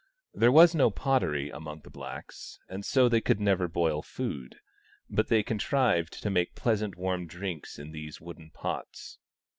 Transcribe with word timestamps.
There 0.33 0.51
was 0.51 0.73
no 0.73 0.89
pottery 0.89 1.51
among 1.51 1.81
the 1.81 1.91
blacks, 1.91 2.57
and 2.67 2.83
so 2.83 3.07
they 3.07 3.21
could 3.21 3.39
never 3.39 3.67
boil 3.67 4.01
food, 4.01 4.55
but 5.11 5.27
they 5.27 5.43
contrived 5.43 6.23
to 6.23 6.31
make 6.31 6.55
pleasant 6.55 6.95
warm 6.97 7.27
drinks 7.27 7.77
in 7.77 7.91
these 7.91 8.19
wooden 8.19 8.49
pots. 8.49 9.19